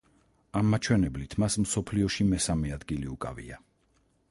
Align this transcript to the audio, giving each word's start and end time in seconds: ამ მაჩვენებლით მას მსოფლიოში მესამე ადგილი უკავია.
ამ 0.61 0.71
მაჩვენებლით 0.75 1.35
მას 1.43 1.59
მსოფლიოში 1.65 2.27
მესამე 2.31 2.75
ადგილი 2.79 3.11
უკავია. 3.17 3.63